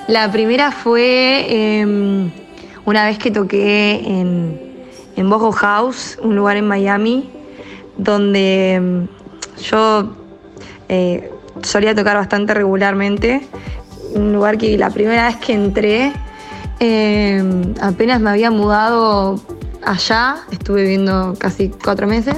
[0.08, 2.32] La primera fue em,
[2.86, 4.60] una vez que toqué en,
[5.18, 7.30] en Boho House, un lugar en Miami,
[7.98, 9.08] donde em,
[9.62, 10.16] yo
[10.88, 11.30] eh,
[11.64, 13.42] solía tocar bastante regularmente.
[14.14, 16.14] Un lugar que la primera vez que entré,
[17.82, 19.42] apenas me había mudado
[19.86, 22.36] allá, estuve viviendo casi cuatro meses.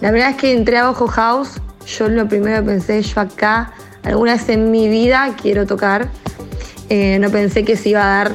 [0.00, 3.72] La primera vez que entré a Boho House, yo lo primero que pensé, yo acá,
[4.02, 6.08] alguna vez en mi vida quiero tocar.
[6.88, 8.32] Eh, no pensé que se iba a dar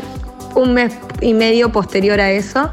[0.56, 2.72] un mes y medio posterior a eso.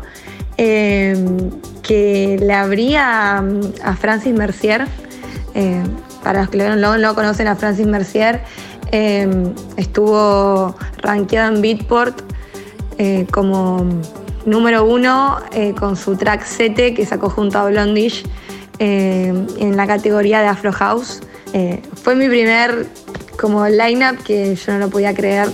[0.57, 1.51] Em,
[1.83, 3.45] que le abría
[3.85, 4.87] a Francis Mercier.
[5.55, 5.83] Eh,
[6.23, 8.43] para los que no lo conocen, a Francis Mercier
[8.91, 12.21] em, estuvo rankeado en Beatport
[12.99, 13.87] eh, como
[14.47, 15.39] número uno
[15.79, 18.25] con su track Sete que sacó junto a Blondish
[18.79, 21.21] eh, en la categoría de Afro House.
[21.53, 22.87] Eh, fue mi primer
[23.41, 25.49] como line-up que yo no lo podía creer.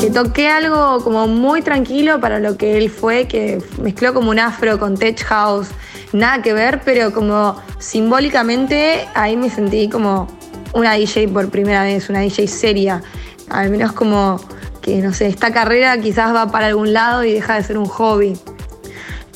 [0.00, 4.40] Que toqué algo como muy tranquilo para lo que él fue, que mezcló como un
[4.40, 5.68] afro con tech house,
[6.12, 10.28] nada que ver, pero como simbólicamente ahí me sentí como
[10.74, 13.02] una DJ por primera vez, una DJ seria,
[13.50, 14.40] al menos como
[14.80, 17.86] que, no sé, esta carrera quizás va para algún lado y deja de ser un
[17.86, 18.36] hobby.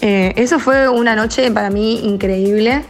[0.01, 2.85] Eh, eso fue una noche para mí increíble.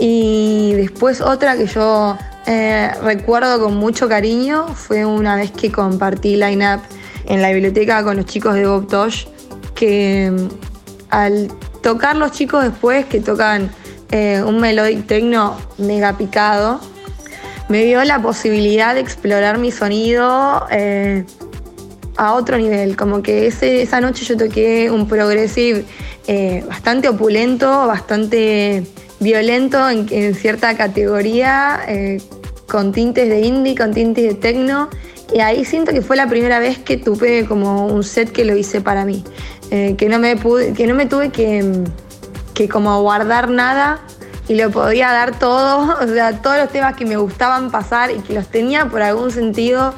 [0.00, 2.16] Y después otra que yo
[2.46, 6.80] eh, recuerdo con mucho cariño fue una vez que compartí line-up
[7.26, 9.26] en la biblioteca con los chicos de Bob Tosh,
[9.74, 10.48] que mm,
[11.10, 11.48] al
[11.82, 13.70] tocar los chicos después que tocan
[14.10, 16.80] eh, un melodic techno mega picado,
[17.68, 21.24] me dio la posibilidad de explorar mi sonido eh,
[22.16, 22.96] a otro nivel.
[22.96, 25.84] Como que esa noche yo toqué un progressive
[26.26, 28.86] eh, bastante opulento, bastante
[29.20, 31.80] violento en, cierta categoría,
[32.66, 34.88] con tintes de indie, con tintes de techno.
[35.34, 38.56] Y ahí siento que fue la primera vez que tuve como un set que lo
[38.56, 39.22] hice para mí.
[39.70, 41.84] Que, no me pude, que no me tuve que,
[42.54, 44.00] que como guardar nada
[44.48, 48.18] y lo podía dar todo, o sea, todos los temas que me gustaban pasar y
[48.20, 49.94] que los tenía por algún sentido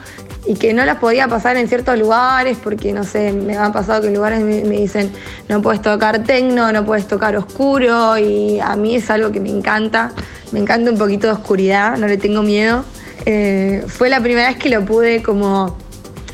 [0.47, 4.01] y que no los podía pasar en ciertos lugares porque, no sé, me han pasado
[4.01, 5.13] que en lugares me, dicen
[5.49, 9.51] no puedes tocar tecno, no puedes tocar oscuro y a mí es algo que me
[9.51, 10.13] encanta,
[10.53, 12.85] me encanta un poquito de oscuridad, no le tengo miedo.
[13.27, 15.77] Eh, fue la primera vez que lo pude como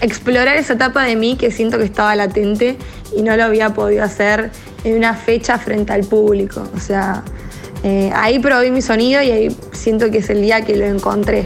[0.00, 2.76] explorar esa etapa de mí que siento que estaba latente
[3.16, 4.50] y no lo había podido hacer
[4.84, 7.22] en una fecha frente al público, o sea...
[7.82, 11.44] Eh, ahí probé mi sonido y ahí siento que es el día que lo encontré.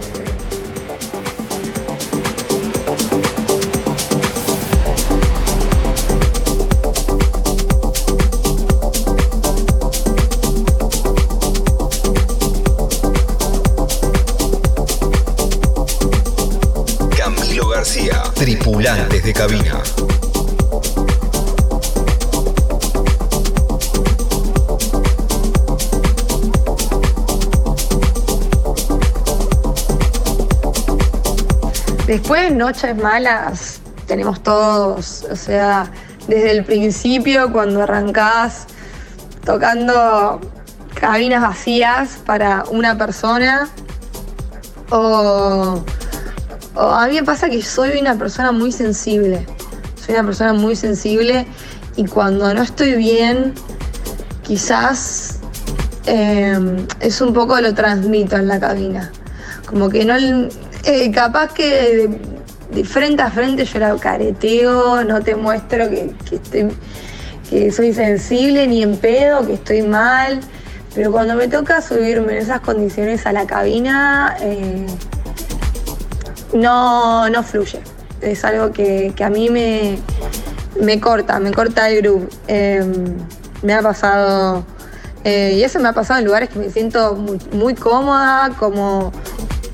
[32.11, 35.89] Después, noches malas, tenemos todos, o sea,
[36.27, 38.67] desde el principio, cuando arrancás
[39.45, 40.41] tocando
[40.93, 43.69] cabinas vacías para una persona,
[44.91, 45.85] o,
[46.75, 49.47] a mí me pasa que soy una persona muy sensible,
[49.95, 51.47] soy una persona muy sensible
[51.95, 53.55] y cuando no estoy bien,
[54.43, 55.39] quizás
[56.07, 56.59] eh,
[56.99, 59.13] es un poco lo transmito en la cabina.
[59.65, 60.17] Como que no,
[60.85, 62.09] eh, capaz que
[62.71, 66.13] de, frente a frente yo la careteo, no te muestro que,
[67.51, 70.41] que soy sensible ni en pedo, que estoy mal.
[70.95, 74.87] Pero cuando me toca subirme en esas condiciones a la cabina, eh,
[76.53, 77.81] no, no fluye.
[78.21, 79.99] Es algo que, a mí me,
[80.81, 82.29] me, corta, me corta el groove.
[82.49, 83.17] Em,
[83.63, 84.65] me ha pasado,
[85.23, 87.15] eh, y eso me ha pasado en lugares que me siento
[87.53, 89.13] muy cómoda, como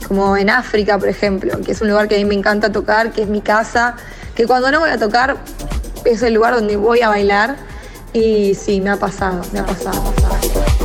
[0.06, 3.12] como en África, por ejemplo, que es un lugar que a mí me encanta tocar,
[3.12, 3.96] que es mi casa,
[4.34, 5.36] que cuando no voy a tocar
[6.04, 7.56] es el lugar donde voy a bailar.
[8.12, 10.02] Y sí, me ha pasado, me ha pasado.
[10.02, 10.75] Me ha pasado.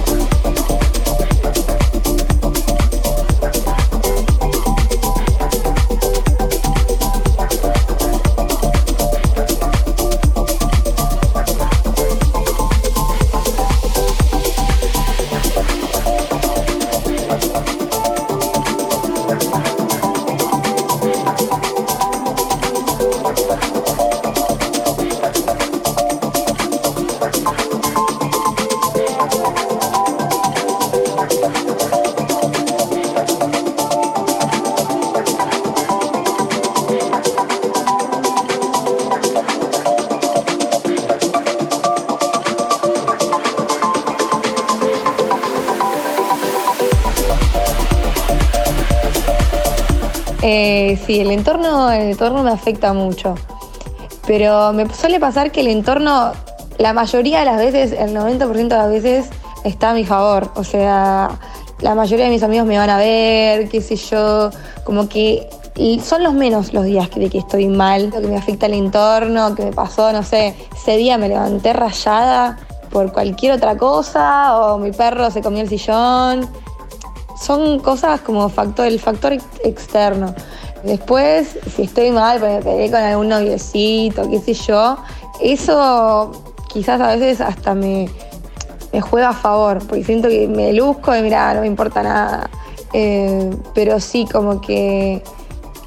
[50.53, 53.35] Eh, sí, el entorno, el entorno me afecta mucho.
[54.27, 56.33] Pero me suele pasar que el entorno,
[56.77, 59.29] la mayoría de las veces, el 90% de las veces,
[59.63, 60.51] está a mi favor.
[60.55, 61.39] O sea,
[61.79, 64.49] la mayoría de mis amigos me van a ver, qué sé yo,
[64.83, 65.47] como que
[66.03, 69.63] son los menos los días que, que estoy mal, que me afecta el entorno, que
[69.63, 72.59] me pasó, no sé, ese día me levanté rayada
[72.91, 76.49] por cualquier otra cosa o mi perro se comió el sillón.
[77.41, 79.33] Son cosas como factor, el factor
[79.63, 80.35] externo.
[80.83, 84.97] Después, si estoy mal, pues me peleé con algún noviecito, qué sé yo,
[85.41, 86.31] eso
[86.71, 88.07] quizás a veces hasta me,
[88.93, 92.49] me juega a favor, porque siento que me luzco y mira, no me importa nada.
[92.93, 95.23] Eh, pero sí, como que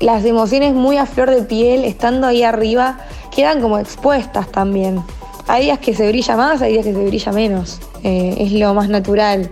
[0.01, 2.99] las emociones muy a flor de piel, estando ahí arriba,
[3.31, 5.03] quedan como expuestas también.
[5.47, 7.81] Hay días que se brilla más, hay días que se brilla menos.
[8.03, 9.51] Eh, es lo más natural.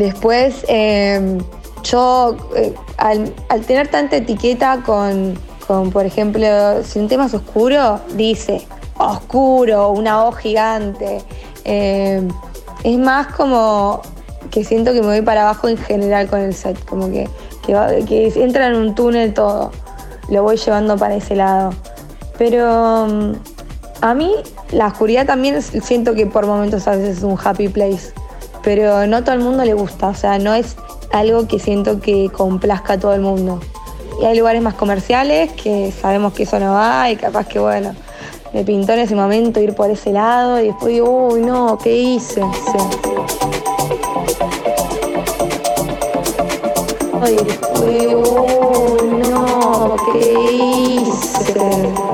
[0.00, 1.40] Después, em,
[1.82, 3.34] yo, eh, al,
[3.66, 6.46] tener tanta etiqueta con, con, por ejemplo,
[6.82, 11.22] si un tema es oscuro, dice oscuro, una voz gigante.
[11.64, 12.28] Em,
[12.82, 14.00] es más como
[14.50, 17.28] que siento que me voy para abajo en general con el set, como que,
[17.66, 19.70] que, entra en un túnel todo.
[20.30, 21.74] Lo voy llevando para ese lado.
[22.38, 23.34] Pero em,
[24.00, 24.32] a mí
[24.72, 28.14] la oscuridad también siento que por momentos a veces es un happy place,
[28.62, 30.76] pero no todo el mundo le gusta, o sea, no es
[31.12, 33.60] algo que siento que complazca a todo el mundo.
[34.20, 37.94] Y hay lugares más comerciales que sabemos que eso no va y capaz que bueno,
[38.52, 41.96] me pintó en ese momento ir por ese lado y después digo, uy no, ¿qué
[41.96, 42.42] hice?
[47.28, 52.09] Y después uy no, ¿qué hice?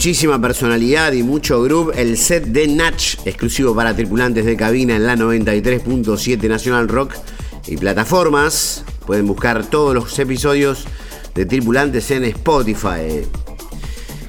[0.00, 5.04] Muchísima personalidad y mucho groove, el set de Natch, exclusivo para tripulantes de cabina en
[5.04, 7.16] la 93.7 Nacional Rock
[7.66, 8.82] y plataformas.
[9.04, 10.86] Pueden buscar todos los episodios
[11.34, 13.28] de tripulantes en Spotify.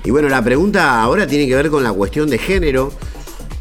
[0.04, 2.92] Y bueno, la pregunta ahora tiene que ver con la cuestión de género.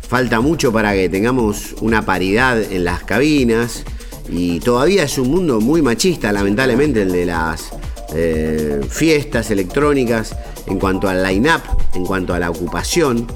[0.09, 3.85] Falta mucho para que tengamos una paridad en las cabinas.
[4.29, 7.71] Y todavía es un mundo muy machista, lamentablemente, el de las
[8.13, 10.35] eh, fiestas electrónicas
[10.67, 11.63] en cuanto al line-up,
[11.95, 13.27] en cuanto a la ocupación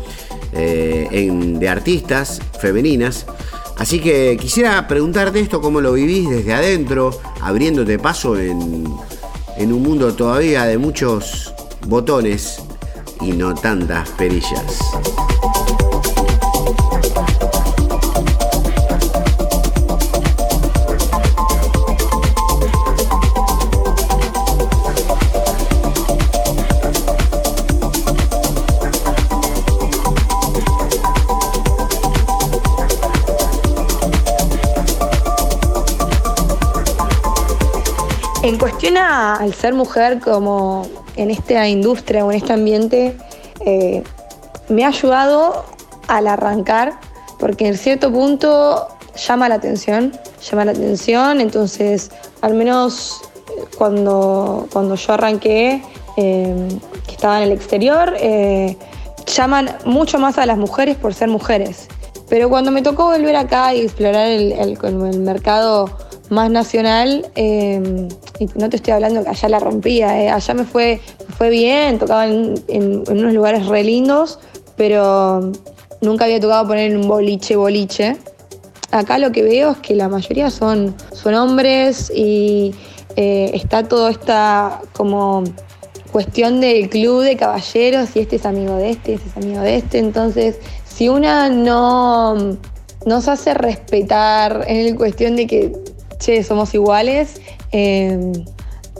[0.52, 3.26] eh, de artistas femeninas.
[3.76, 7.10] Así que quisiera preguntarte esto, cómo lo vivís desde adentro,
[7.40, 8.84] abriéndote paso en,
[9.56, 11.52] en un mundo todavía de muchos
[11.86, 12.62] botones
[13.20, 14.78] y no tantas perillas.
[38.86, 43.16] Al ser mujer como en esta industria o en este ambiente,
[43.64, 44.02] eh,
[44.68, 45.64] me ha ayudado
[46.06, 46.92] al arrancar,
[47.38, 50.12] porque en cierto punto llama la atención,
[50.50, 52.10] llama la atención, entonces
[52.42, 53.22] al menos
[53.56, 55.82] eh, cuando, cuando yo arranqué,
[56.18, 56.68] eh,
[57.06, 58.14] que estaba en el exterior,
[59.26, 61.88] llaman mucho más a las mujeres por ser mujeres.
[62.28, 68.08] Pero cuando me tocó volver acá y explorar el, el mercado más nacional, eh,
[68.38, 71.00] y no te estoy hablando que allá la rompía, eh, allá me fue,
[71.36, 72.54] fue bien, tocaba en,
[73.08, 74.38] unos lugares re lindos,
[74.76, 75.52] pero
[76.00, 78.16] nunca había tocado poner un boliche boliche.
[78.90, 82.74] Acá lo que veo es que la mayoría son, son hombres y
[83.16, 85.42] eh, está todo esta como
[86.12, 89.76] cuestión del club de caballeros y este es amigo de este, este es amigo de
[89.76, 89.98] este.
[89.98, 92.56] Entonces, si una no
[93.04, 95.72] nos hace respetar en el cuestión de que,
[96.24, 97.40] che, somos iguales,
[97.72, 98.32] eh,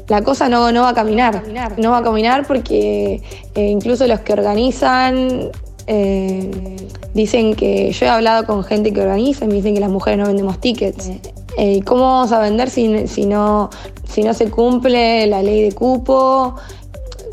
[0.09, 1.43] la cosa no, no va a caminar.
[1.79, 3.23] No va a caminar porque
[3.55, 5.51] eh, incluso los que organizan
[5.87, 6.51] eh,
[7.15, 10.19] dicen que yo he hablado con gente que organiza y me dicen que las mujeres
[10.19, 11.11] no vendemos tickets.
[11.57, 13.71] Eh, ¿Cómo vamos a vender si, si, no,
[14.07, 16.57] si no se cumple la ley de cupo?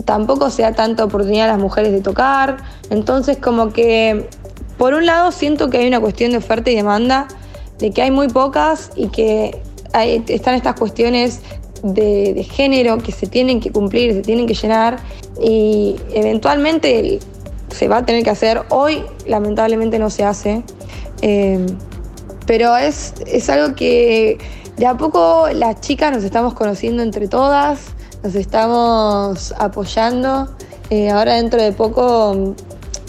[0.06, 2.58] Tampoco se da tanta oportunidad a las mujeres de tocar.
[2.90, 4.30] Entonces como que,
[4.78, 7.28] por un lado, siento que hay una cuestión de oferta y demanda,
[7.80, 9.60] de que hay muy pocas y que
[9.94, 11.42] están estas cuestiones
[11.84, 14.98] de, género que se tienen que cumplir, se tienen que llenar
[15.42, 17.20] y eventualmente
[17.70, 18.62] se va a tener que hacer.
[18.70, 20.64] Hoy lamentablemente no se hace,
[21.22, 21.66] eh,
[22.46, 24.38] pero es, es algo que
[24.78, 27.80] de a poco las chicas nos estamos conociendo entre todas,
[28.24, 30.50] nos estamos apoyando.
[30.90, 32.56] Eh, ahora dentro de poco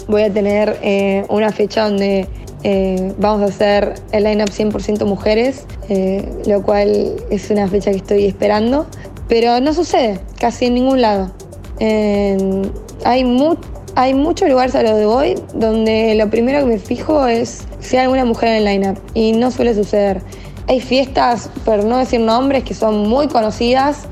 [0.07, 2.27] voy a tener eh, una fecha donde
[2.63, 7.97] eh, vamos a hacer el line-up 100% mujeres, eh, lo cual es una fecha que
[7.97, 8.87] estoy esperando,
[9.27, 11.31] pero no sucede casi en ningún lado.
[11.79, 13.25] hay,
[13.95, 17.97] hay muchos lugares a los de hoy donde lo primero que me fijo es si
[17.97, 20.21] hay alguna mujer en el line-up y no suele suceder.
[20.67, 24.07] Hay fiestas, por no decir nombres, que son muy conocidas,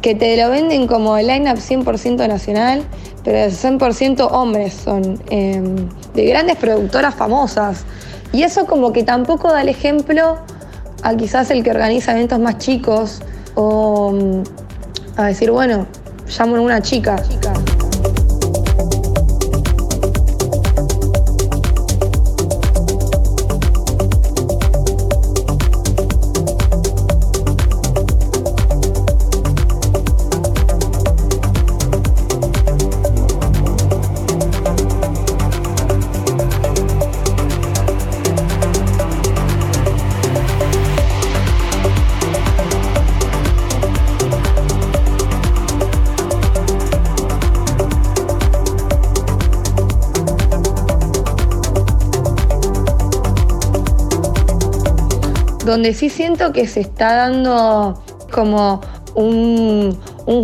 [0.00, 2.82] que te lo venden como el line-up 100% nacional
[3.24, 7.84] pero el 100% hombres son em, de grandes productoras famosas.
[8.32, 10.38] Y eso como que tampoco da el ejemplo
[11.02, 13.20] a quizás el que organiza eventos más chicos
[13.54, 14.42] o mm,
[15.16, 15.86] a decir, bueno,
[16.38, 17.16] llamo a una chica.
[17.22, 17.52] chica.
[55.82, 58.80] Donde sí siento que se está dando como
[59.16, 59.98] un,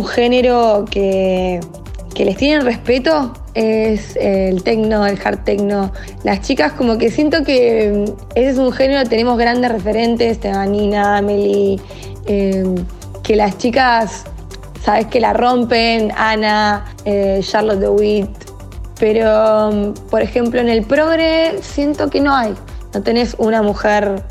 [0.05, 1.61] género que,
[2.17, 5.93] les tienen respeto es el tecno, el hard techno.
[6.25, 8.03] Las chicas como que siento que
[8.35, 11.79] ese es un género, tenemos grandes referentes, Tebanina, Amelie,
[12.25, 12.75] em,
[13.23, 14.25] que las chicas,
[14.83, 18.29] sabes que la rompen, Ana, eh, Charlotte DeWitt,
[18.99, 22.53] pero por ejemplo en el progre siento que no hay,
[22.93, 24.21] no tenés una mujer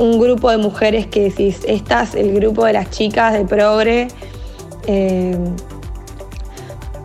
[0.00, 4.08] un grupo de mujeres que decís, estas, el grupo de las chicas de Progre,
[4.86, 5.36] eh,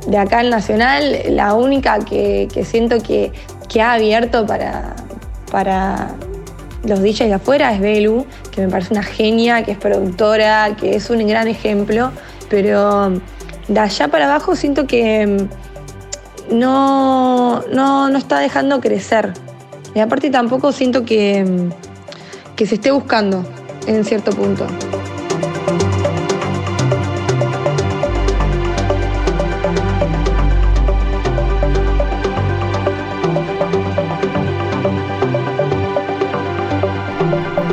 [0.07, 3.33] de acá en Nacional, la única que, siento que,
[3.81, 4.95] ha abierto para,
[5.51, 6.15] para
[6.85, 10.95] los DJs de afuera es Belu, que me parece una genia, que es productora, que
[10.95, 12.13] es un gran ejemplo,
[12.49, 13.09] pero
[13.67, 19.33] de allá para abajo siento que mm, no, no, no está dejando crecer.
[19.93, 21.84] Y aparte tampoco siento que mm,
[22.55, 23.43] que se esté buscando
[23.85, 24.65] en cierto punto.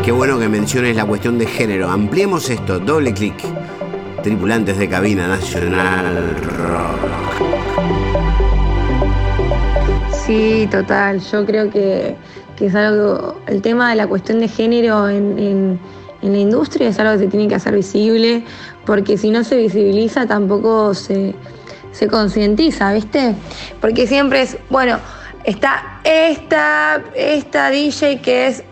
[0.05, 1.89] Qué bueno que menciones la cuestión de género.
[1.89, 3.37] Ampliemos esto, doble clic.
[4.22, 7.12] Tripulantes de cabina nacional rock.
[10.26, 11.20] Sí, total.
[11.20, 12.16] Yo creo que
[12.67, 15.81] es algo, el tema de la cuestión de género en,
[16.23, 18.45] la industria es algo que se tiene que hacer visible,
[18.87, 21.35] porque si no se visibiliza tampoco se,
[22.09, 23.35] concientiza, ¿viste?
[23.81, 24.99] Porque siempre es, bueno,
[25.43, 28.63] está esta, esta DJ que es,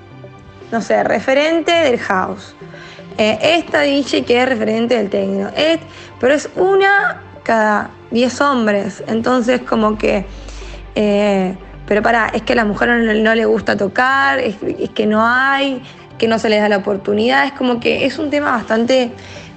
[0.70, 2.54] no sé, referente del house,
[3.18, 5.50] eh, esta DJ que es referente del techno,
[6.20, 10.24] pero es una cada 10 hombres, entonces como que...
[10.94, 11.56] Eh,
[11.90, 14.54] pero para, es que a la mujer no, le gusta tocar, es,
[14.94, 15.82] que no hay,
[16.18, 19.10] que no se les da la oportunidad, es como que es un tema bastante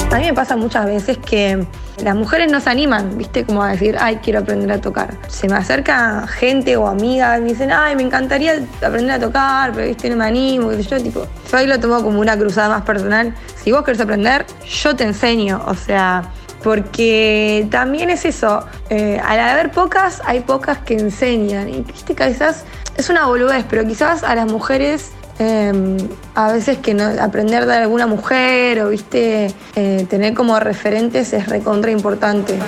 [0.09, 1.67] A mí me pasa muchas veces que
[2.03, 3.45] las mujeres no se animan, ¿viste?
[3.45, 5.17] Como a decir, ay, quiero aprender a tocar.
[5.27, 9.71] Se me acerca gente o amigas y me dicen, ay, me encantaría aprender a tocar,
[9.73, 10.09] pero, ¿viste?
[10.09, 10.71] No me animo.
[10.71, 13.33] Yo, tipo, yo ahí lo tomo como una cruzada más personal.
[13.55, 15.61] Si vos querés aprender, yo te enseño.
[15.67, 16.23] O sea,
[16.63, 21.69] porque también es eso, eh, al haber pocas, hay pocas que enseñan.
[21.69, 22.65] Y viste quizás
[22.97, 25.97] es una boludez, pero quizás a las mujeres eh,
[26.35, 31.47] a veces que no, aprender de alguna mujer o viste eh, tener como referentes es
[31.47, 32.59] recontra importante.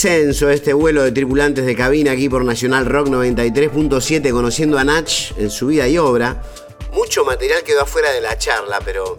[0.00, 4.84] Descenso de este vuelo de tripulantes de cabina aquí por Nacional Rock 93.7 conociendo a
[4.84, 6.40] Nach en su vida y obra.
[6.92, 9.18] Mucho material quedó afuera de la charla, pero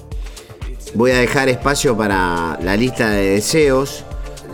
[0.94, 4.06] voy a dejar espacio para la lista de deseos,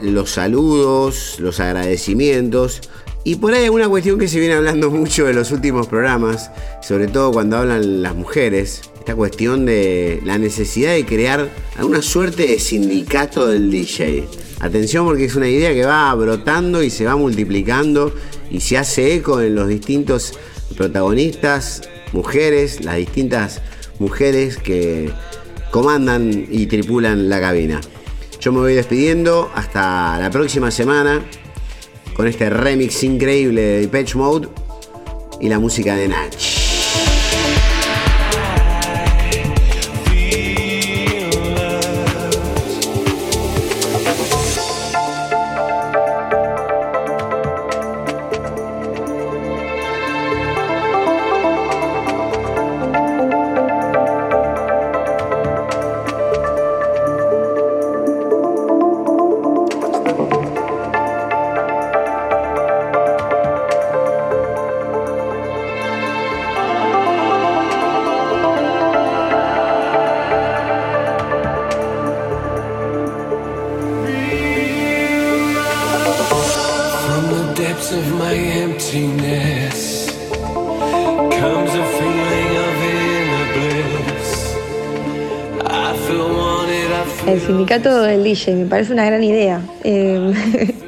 [0.01, 2.82] los saludos, los agradecimientos
[3.23, 6.49] y por ahí una cuestión que se viene hablando mucho en los últimos programas,
[6.82, 12.47] sobre todo cuando hablan las mujeres, esta cuestión de la necesidad de crear alguna suerte
[12.47, 14.28] de sindicato del DJ.
[14.59, 18.13] Atención porque es una idea que va brotando y se va multiplicando
[18.49, 20.34] y se hace eco en los distintos
[20.78, 21.82] protagonistas,
[22.13, 23.61] mujeres, las distintas
[23.99, 25.11] mujeres que
[25.71, 27.82] comandan y tripulan la cabina.
[28.39, 31.26] Yo me voy despidiendo hasta la próxima semana
[32.15, 34.47] con este remix increíble de Depeche Mode
[35.41, 36.64] y la música de Nach.
[88.47, 89.61] Me parece una gran idea.
[89.83, 90.33] Eh,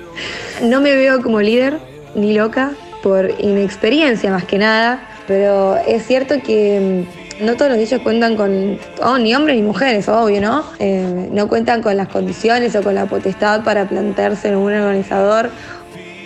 [0.63, 1.79] no me veo como líder
[2.15, 2.71] ni loca
[3.03, 7.05] por inexperiencia más que nada, pero es cierto que
[7.39, 10.63] mm, no todos los DJs cuentan con, oh, ni hombres ni mujeres, obvio, ¿no?
[10.79, 15.49] Eh, no cuentan con las condiciones o con la potestad para plantearse en un organizador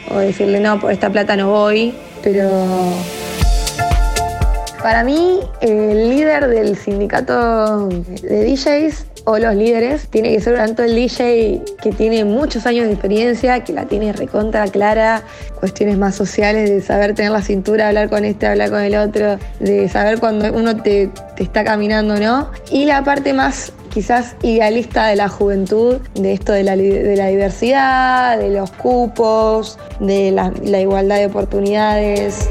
[0.10, 1.94] o decirle, no, por esta plata no voy,
[2.24, 2.50] pero
[4.82, 10.84] para mí, el líder del sindicato de DJs o los líderes tiene que ser tanto
[10.84, 15.24] el DJ que tiene muchos años de experiencia, que la tiene recontra clara,
[15.60, 19.38] cuestiones más sociales, de saber tener la cintura, hablar con este, hablar con el otro,
[19.60, 22.52] de saber cuando uno te, te está caminando o no.
[22.72, 27.28] Y la parte más quizás idealista de la juventud, de esto de la, de la
[27.28, 32.48] diversidad, de los cupos, de la- la igualdad de oportunidades.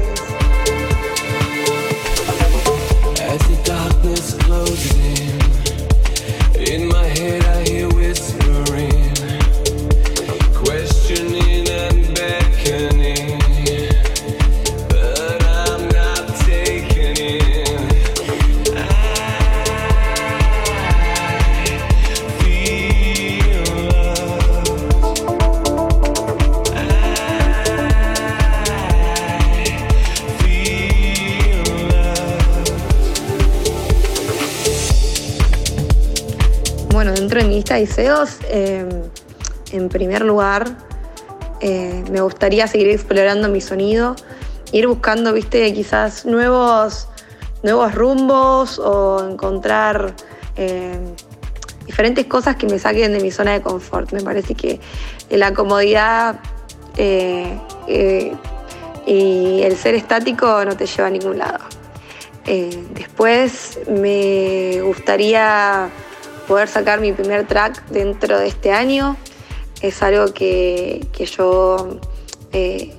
[37.75, 38.87] De deseos, eh,
[39.71, 40.65] en primer lugar,
[41.61, 44.15] eh, me gustaría seguir explorando mi sonido,
[44.71, 47.07] ir buscando, viste, quizás nuevos,
[47.63, 50.15] nuevos rumbos o encontrar
[50.55, 50.97] eh,
[51.85, 54.11] diferentes cosas que me saquen de mi zona de confort.
[54.11, 54.79] Me parece que
[55.29, 56.39] la comodidad
[56.97, 57.57] eh,
[57.87, 58.33] eh,
[59.05, 61.59] y el ser estático no te lleva a ningún lado.
[62.43, 65.89] Después me gustaría
[66.47, 69.17] poder sacar mi primer track dentro de este año.
[69.81, 71.99] Es algo que, que yo
[72.51, 72.93] eh,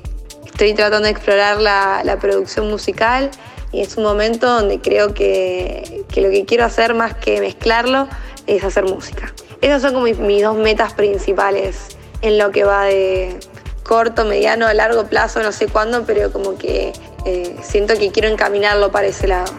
[0.45, 3.31] estoy tratando de explorar la, la producción musical
[3.73, 8.09] y es un momento donde creo que, que lo que quiero hacer más que mezclarlo
[8.47, 9.33] es hacer música.
[9.61, 13.39] Esas son como mis, dos metas principales en lo que va de
[13.83, 16.93] corto, mediano, a largo plazo, no sé cuándo, pero como que
[17.25, 19.53] eh, siento que quiero encaminarlo para ese lado.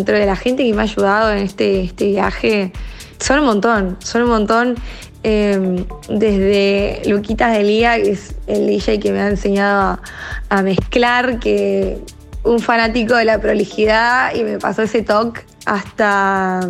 [0.00, 2.72] Dentro de la gente que me ha ayudado en este, este viaje,
[3.18, 4.76] son un montón, son un montón.
[5.22, 10.00] eh, desde Luquitas de Lía, que es el DJ que me ha enseñado
[10.48, 11.98] a, mezclar, que
[12.42, 16.60] un fanático de la prolijidad y me pasó ese toque, hasta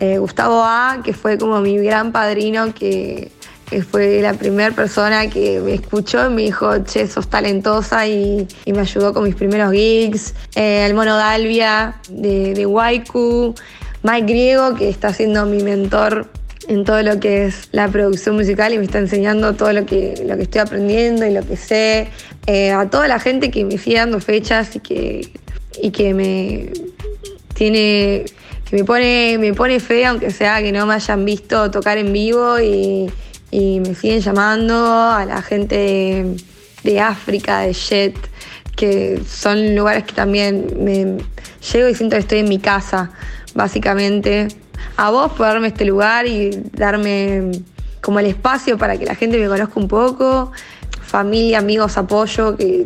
[0.00, 3.32] eh, Gustavo A, que fue como mi gran padrino, que
[3.90, 8.72] fue la primera persona que me escuchó y me dijo, che, sos talentosa y, y
[8.72, 10.34] me ayudó con mis primeros gigs.
[10.54, 13.54] Eh, el Mono Dalvia de, de Waiku,
[14.02, 16.28] Mike Griego, que está siendo mi mentor
[16.68, 20.14] en todo lo que es la producción musical y me está enseñando todo lo que,
[20.26, 22.08] lo que estoy aprendiendo y lo que sé.
[22.46, 25.32] Eh, a toda la gente que me sigue dando fechas y que,
[25.82, 26.70] y que me
[27.54, 28.26] tiene
[28.68, 32.12] que me pone, me pone fe, aunque sea que no me hayan visto tocar en
[32.12, 33.08] vivo y,
[33.50, 36.36] y me siguen llamando, a la gente
[36.82, 38.16] de, África, de Jet,
[38.74, 41.18] que son lugares que también me
[41.72, 43.10] llego y siento que estoy en mi casa,
[43.54, 44.48] básicamente.
[44.96, 47.50] A vos por darme este lugar y darme
[48.00, 50.52] como el espacio para que la gente me conozca un poco,
[51.02, 52.84] familia, amigos, apoyo, que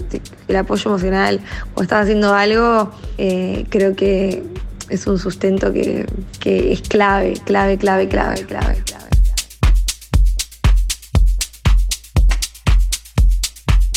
[0.49, 1.41] el apoyo emocional
[1.75, 4.43] o estás haciendo algo, eh, creo que
[4.89, 6.07] es un sustento que,
[6.39, 9.00] que es clave, clave, clave, clave, clave, clave.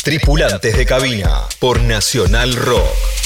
[0.04, 3.23] Tripulantes de cabina por Nacional Rock.